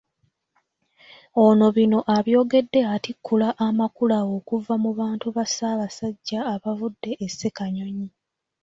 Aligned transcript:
Ono 1.43 1.65
bino 1.75 1.99
abyogedde 2.15 2.81
atikkula 2.95 3.47
Amakula 3.67 4.17
okuva 4.35 4.73
mu 4.83 4.91
bantu 4.99 5.27
ba 5.35 5.43
Ssaabasajja 5.49 6.39
abavudde 6.53 7.11
e 7.23 7.27
Ssekanyonyi 7.31 8.07